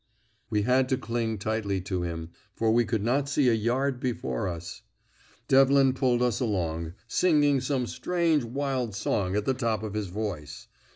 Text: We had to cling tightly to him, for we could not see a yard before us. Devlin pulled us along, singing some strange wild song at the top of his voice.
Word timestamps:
We 0.49 0.63
had 0.63 0.89
to 0.89 0.97
cling 0.97 1.37
tightly 1.37 1.79
to 1.81 2.01
him, 2.01 2.31
for 2.55 2.71
we 2.71 2.85
could 2.85 3.03
not 3.03 3.29
see 3.29 3.49
a 3.49 3.53
yard 3.53 3.99
before 3.99 4.47
us. 4.47 4.81
Devlin 5.47 5.93
pulled 5.93 6.23
us 6.23 6.39
along, 6.39 6.93
singing 7.07 7.61
some 7.61 7.85
strange 7.85 8.43
wild 8.43 8.95
song 8.95 9.35
at 9.35 9.45
the 9.45 9.53
top 9.53 9.83
of 9.83 9.93
his 9.93 10.07
voice. 10.07 10.67